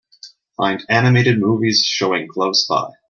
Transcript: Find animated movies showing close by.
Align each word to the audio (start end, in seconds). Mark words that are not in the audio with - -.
Find 0.57 0.83
animated 0.89 1.39
movies 1.39 1.83
showing 1.85 2.27
close 2.27 2.65
by. 2.67 2.89